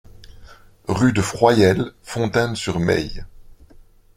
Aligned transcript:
Rue 0.87 1.13
de 1.13 1.21
Froyelles, 1.21 1.91
Fontaine-sur-Maye 2.01 3.23